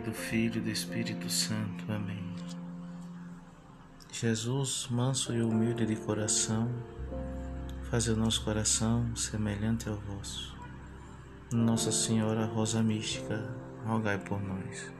[0.00, 1.84] do Filho e do Espírito Santo.
[1.88, 2.30] Amém.
[4.12, 6.68] Jesus, manso e humilde de coração,
[7.90, 10.54] faz o nosso coração semelhante ao vosso.
[11.52, 13.48] Nossa Senhora Rosa Mística,
[13.86, 14.92] rogai por nós.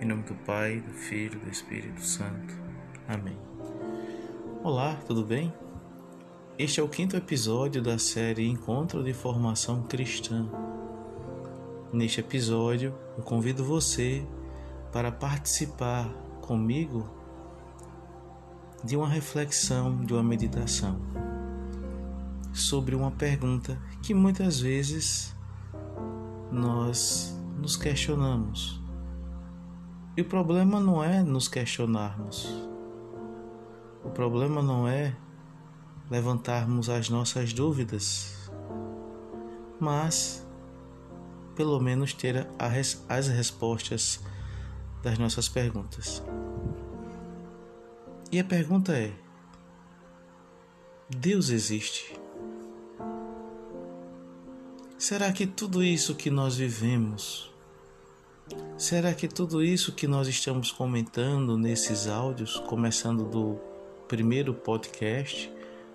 [0.00, 2.54] Em nome do Pai, do Filho e do Espírito Santo.
[3.06, 3.38] Amém.
[4.64, 5.52] Olá, tudo bem?
[6.58, 10.48] Este é o quinto episódio da série Encontro de Formação Cristã.
[11.92, 14.26] Neste episódio, eu convido você
[14.96, 16.08] para participar
[16.40, 17.06] comigo
[18.82, 20.98] de uma reflexão, de uma meditação
[22.50, 25.36] sobre uma pergunta que muitas vezes
[26.50, 28.82] nós nos questionamos.
[30.16, 32.48] E o problema não é nos questionarmos.
[34.02, 35.14] O problema não é
[36.10, 38.50] levantarmos as nossas dúvidas,
[39.78, 40.42] mas
[41.54, 44.24] pelo menos ter as respostas
[45.06, 46.20] das nossas perguntas.
[48.32, 49.12] E a pergunta é:
[51.08, 52.18] Deus existe?
[54.98, 57.54] Será que tudo isso que nós vivemos,
[58.76, 63.60] será que tudo isso que nós estamos comentando nesses áudios, começando do
[64.08, 65.52] primeiro podcast,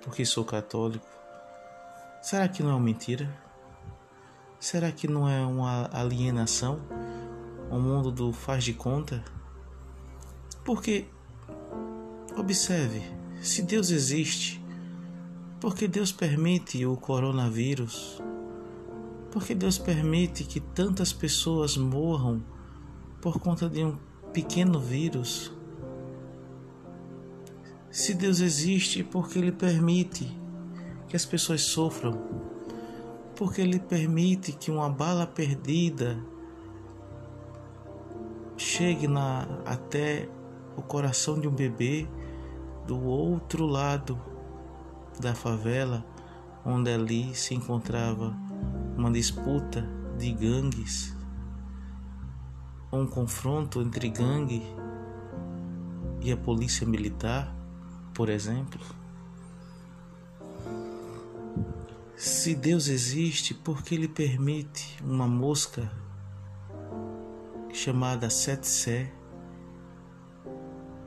[0.00, 1.08] porque sou católico,
[2.22, 3.28] será que não é uma mentira?
[4.60, 6.80] Será que não é uma alienação?
[7.72, 9.24] Um mundo do faz de conta?
[10.62, 11.06] Porque,
[12.36, 13.00] observe,
[13.40, 14.62] se Deus existe,
[15.58, 18.22] porque Deus permite o coronavírus?
[19.30, 22.44] Porque Deus permite que tantas pessoas morram
[23.22, 23.96] por conta de um
[24.34, 25.50] pequeno vírus?
[27.90, 30.30] Se Deus existe, porque Ele permite
[31.08, 32.22] que as pessoas sofram,
[33.34, 36.22] porque Ele permite que uma bala perdida
[38.72, 40.26] chegue na, até
[40.76, 42.08] o coração de um bebê
[42.86, 44.18] do outro lado
[45.20, 46.02] da favela,
[46.64, 48.34] onde ali se encontrava
[48.96, 49.86] uma disputa
[50.18, 51.14] de gangues,
[52.90, 54.62] um confronto entre gangue
[56.22, 57.54] e a polícia militar
[58.14, 58.80] por exemplo.
[62.16, 65.90] Se Deus existe, por que Ele permite uma mosca
[67.72, 69.10] chamada Setsé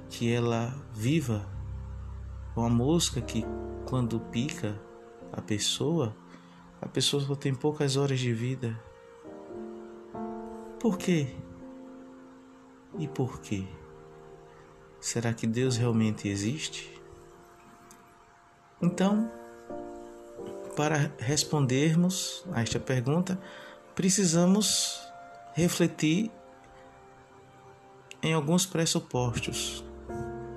[0.09, 1.45] que ela viva?
[2.55, 3.45] Uma mosca que,
[3.85, 4.79] quando pica
[5.31, 6.15] a pessoa,
[6.81, 8.79] a pessoa só tem poucas horas de vida.
[10.79, 11.35] Por quê?
[12.97, 13.67] E por quê?
[14.99, 17.01] Será que Deus realmente existe?
[18.81, 19.29] Então,
[20.75, 23.39] para respondermos a esta pergunta,
[23.93, 24.99] precisamos
[25.53, 26.31] refletir
[28.25, 29.85] em alguns pressupostos.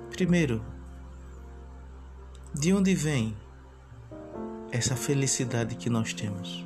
[0.09, 0.59] Primeiro,
[2.51, 3.37] de onde vem
[4.71, 6.65] essa felicidade que nós temos?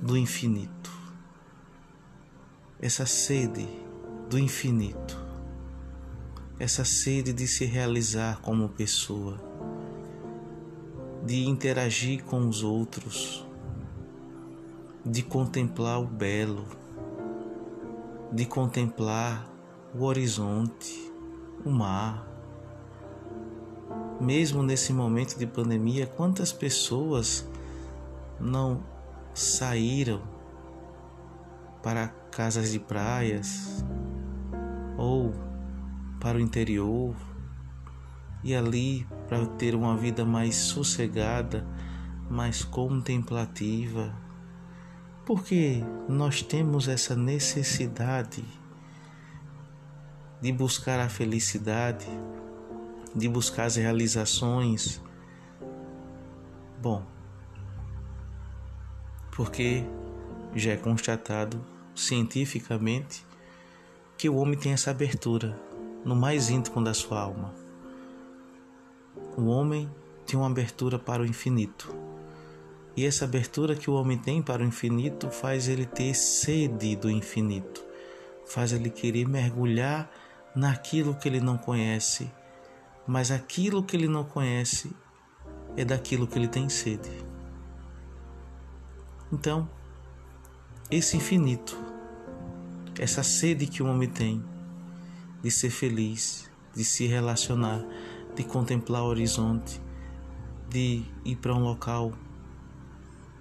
[0.00, 0.92] Do infinito.
[2.80, 3.66] Essa sede
[4.30, 5.20] do infinito.
[6.56, 9.50] Essa sede de se realizar como pessoa
[11.24, 13.44] de interagir com os outros,
[15.04, 16.66] de contemplar o belo,
[18.32, 19.51] de contemplar
[19.94, 21.12] o horizonte,
[21.64, 22.26] o mar.
[24.20, 27.46] Mesmo nesse momento de pandemia, quantas pessoas
[28.40, 28.82] não
[29.34, 30.22] saíram
[31.82, 33.84] para casas de praias
[34.96, 35.32] ou
[36.20, 37.14] para o interior
[38.42, 41.66] e ali para ter uma vida mais sossegada,
[42.30, 44.14] mais contemplativa.
[45.26, 48.61] Porque nós temos essa necessidade
[50.42, 52.06] de buscar a felicidade,
[53.14, 55.00] de buscar as realizações.
[56.80, 57.06] Bom,
[59.30, 59.84] porque
[60.52, 63.24] já é constatado cientificamente
[64.18, 65.56] que o homem tem essa abertura
[66.04, 67.54] no mais íntimo da sua alma.
[69.36, 69.88] O homem
[70.26, 71.94] tem uma abertura para o infinito.
[72.96, 77.08] E essa abertura que o homem tem para o infinito faz ele ter sede do
[77.08, 77.82] infinito,
[78.44, 80.10] faz ele querer mergulhar
[80.54, 82.30] naquilo que ele não conhece,
[83.06, 84.94] mas aquilo que ele não conhece
[85.76, 87.10] é daquilo que ele tem sede.
[89.32, 89.68] Então,
[90.90, 91.76] esse infinito,
[92.98, 94.44] essa sede que o homem tem
[95.42, 97.82] de ser feliz, de se relacionar,
[98.34, 99.80] de contemplar o horizonte,
[100.68, 102.12] de ir para um local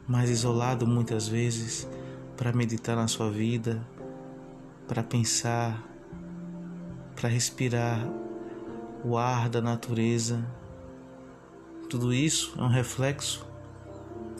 [0.07, 1.87] mais isolado muitas vezes
[2.35, 3.85] para meditar na sua vida,
[4.87, 5.90] para pensar,
[7.21, 7.99] para respirar
[9.05, 10.43] o ar da natureza.
[11.87, 13.47] Tudo isso é um reflexo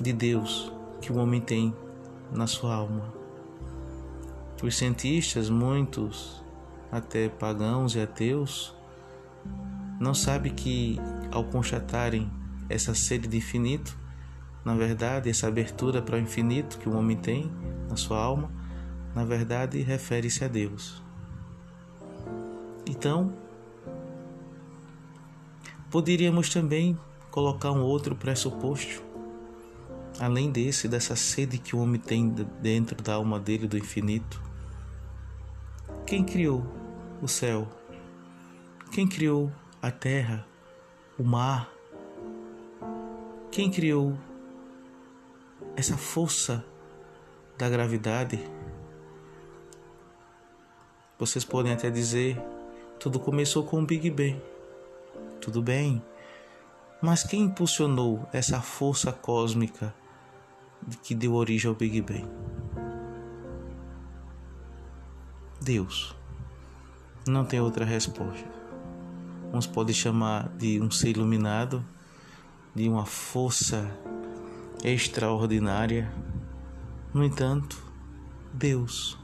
[0.02, 1.76] de Deus que o homem tem
[2.32, 3.14] na sua alma.
[4.64, 6.44] Os cientistas, muitos
[6.92, 8.76] até pagãos e ateus,
[10.00, 11.00] não sabem que
[11.32, 12.32] ao constatarem
[12.68, 13.96] essa sede de infinito,
[14.66, 17.52] na verdade, essa abertura para o infinito que o homem tem
[17.88, 18.50] na sua alma,
[19.14, 21.11] na verdade, refere-se a Deus.
[22.92, 23.34] Então,
[25.90, 27.00] poderíamos também
[27.32, 29.02] colocar um outro pressuposto,
[30.20, 32.28] além desse, dessa sede que o homem tem
[32.62, 34.44] dentro da alma dele do infinito.
[36.06, 36.66] Quem criou
[37.22, 37.66] o céu?
[38.92, 39.50] Quem criou
[39.82, 40.46] a terra,
[41.18, 41.72] o mar?
[43.50, 44.18] Quem criou
[45.78, 46.66] essa força
[47.58, 48.38] da gravidade?
[51.18, 52.38] Vocês podem até dizer,
[53.02, 54.40] tudo começou com o Big Bang.
[55.42, 56.04] Tudo bem,
[57.02, 59.92] mas quem impulsionou essa força cósmica
[61.02, 62.30] que deu origem ao Big Bang?
[65.60, 66.16] Deus.
[67.28, 68.48] Não tem outra resposta.
[69.52, 71.84] Uns podem chamar de um ser iluminado,
[72.76, 73.90] de uma força
[74.84, 76.14] extraordinária.
[77.12, 77.84] No entanto,
[78.54, 79.18] Deus.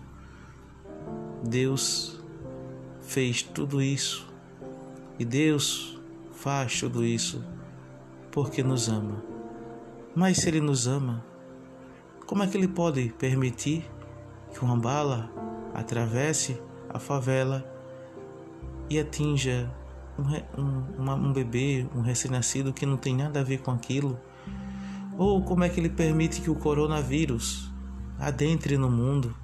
[1.44, 2.17] Deus
[3.08, 4.28] fez tudo isso
[5.18, 5.98] e Deus
[6.34, 7.44] faz tudo isso
[8.32, 9.24] porque nos ama.
[10.14, 11.24] Mas se Ele nos ama,
[12.26, 13.90] como é que Ele pode permitir
[14.54, 15.32] que uma bala
[15.74, 17.66] atravesse a favela
[18.90, 19.72] e atinja
[20.20, 24.20] um, um, um bebê, um recém-nascido que não tem nada a ver com aquilo?
[25.18, 27.72] Ou como é que ele permite que o coronavírus
[28.20, 29.36] adentre no mundo?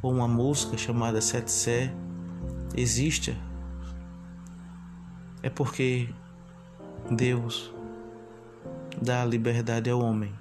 [0.00, 1.92] Ou uma mosca chamada Setsé
[2.76, 3.36] exista?
[5.42, 6.08] É porque
[7.10, 7.72] Deus
[9.00, 10.32] dá liberdade ao homem.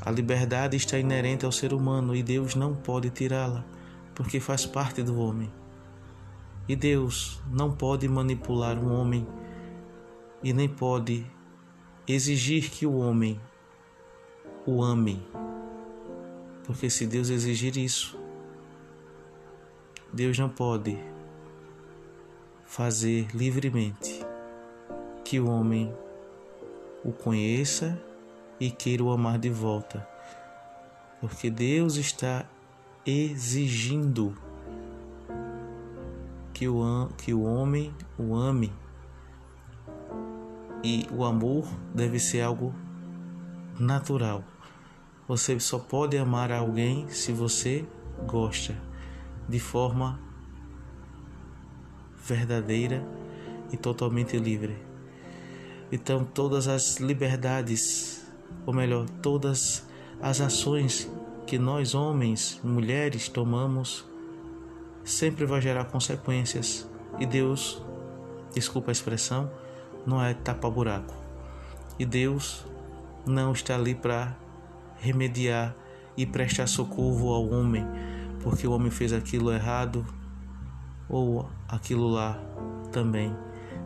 [0.00, 3.64] A liberdade está inerente ao ser humano e Deus não pode tirá-la,
[4.14, 5.52] porque faz parte do homem.
[6.68, 9.26] E Deus não pode manipular um homem
[10.42, 11.26] e nem pode
[12.06, 13.40] exigir que o homem
[14.64, 15.20] o ame.
[16.64, 18.18] Porque se Deus exigir isso,
[20.12, 20.98] Deus não pode
[22.64, 24.24] fazer livremente
[25.24, 25.92] que o homem
[27.04, 28.00] o conheça
[28.60, 30.06] e queira o amar de volta.
[31.20, 32.44] Porque Deus está
[33.04, 34.36] exigindo
[36.52, 38.72] que o, que o homem o ame
[40.82, 42.74] e o amor deve ser algo
[43.78, 44.42] natural.
[45.26, 47.84] Você só pode amar alguém se você
[48.26, 48.74] gosta,
[49.48, 50.20] de forma
[52.24, 53.02] verdadeira
[53.72, 54.76] e totalmente livre.
[55.90, 58.26] Então, todas as liberdades,
[58.66, 59.86] ou melhor, todas
[60.20, 61.10] as ações
[61.46, 64.04] que nós, homens, mulheres, tomamos,
[65.02, 66.86] sempre vai gerar consequências.
[67.18, 67.82] E Deus,
[68.54, 69.50] desculpa a expressão,
[70.06, 71.14] não é tapa-buraco.
[71.98, 72.66] E Deus
[73.26, 74.36] não está ali para
[74.98, 75.74] remediar
[76.16, 77.86] e prestar socorro ao homem,
[78.48, 80.06] porque o homem fez aquilo errado
[81.06, 82.40] ou aquilo lá
[82.90, 83.36] também.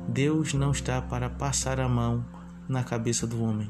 [0.06, 2.24] Deus não está para passar a mão
[2.68, 3.68] na cabeça do homem.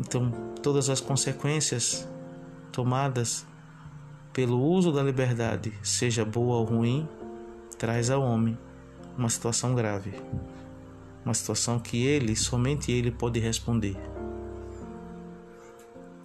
[0.00, 2.08] Então, todas as consequências
[2.72, 3.46] tomadas
[4.32, 7.06] pelo uso da liberdade, seja boa ou ruim,
[7.76, 8.56] traz ao homem
[9.18, 10.14] uma situação grave
[11.22, 13.96] uma situação que ele, somente ele pode responder.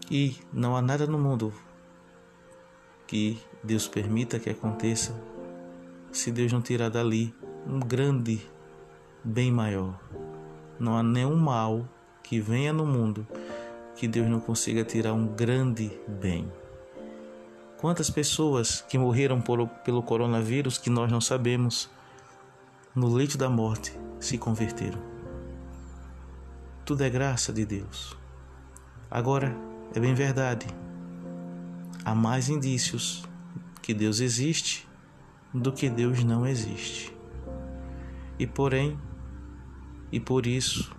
[0.09, 1.51] E não há nada no mundo
[3.11, 5.13] que Deus permita que aconteça
[6.13, 7.35] se Deus não tirar dali
[7.67, 8.41] um grande
[9.21, 9.99] bem maior.
[10.79, 11.85] Não há nenhum mal
[12.23, 13.27] que venha no mundo
[13.97, 16.49] que Deus não consiga tirar um grande bem.
[17.77, 21.89] Quantas pessoas que morreram por, pelo coronavírus que nós não sabemos
[22.95, 25.01] no leito da morte se converteram.
[26.85, 28.15] Tudo é graça de Deus.
[29.09, 29.53] Agora,
[29.93, 30.65] é bem verdade,
[32.03, 33.23] há mais indícios
[33.81, 34.87] que Deus existe
[35.53, 37.15] do que Deus não existe.
[38.39, 38.97] E porém,
[40.11, 40.95] e por isso,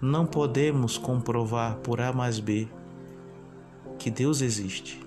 [0.00, 2.68] não podemos comprovar por A mais B
[3.98, 5.00] que Deus existe,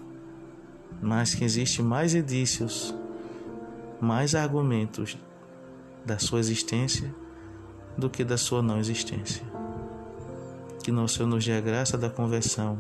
[1.02, 2.94] mas que existem mais indícios,
[4.00, 5.18] mais argumentos
[6.06, 7.14] da sua existência
[7.98, 9.44] do que da sua não existência.
[10.84, 12.78] Que nosso Senhor nos dê a graça da conversão,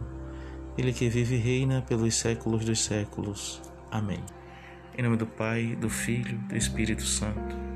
[0.77, 3.61] Ele que vive e reina pelos séculos dos séculos.
[3.91, 4.23] Amém.
[4.97, 7.72] Em nome do Pai, do Filho, do Espírito Santo.